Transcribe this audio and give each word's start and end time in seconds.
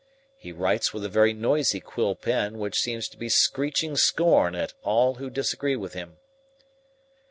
He 0.35 0.51
writes 0.51 0.93
with 0.95 1.05
a 1.05 1.09
very 1.09 1.31
noisy 1.31 1.79
quill 1.79 2.15
pen 2.15 2.57
which 2.57 2.79
seems 2.81 3.07
to 3.09 3.17
be 3.17 3.29
screeching 3.29 3.95
scorn 3.95 4.55
at 4.55 4.73
all 4.81 5.17
who 5.21 5.29
disagree 5.29 5.75
with 5.75 5.93
him. 5.93 6.17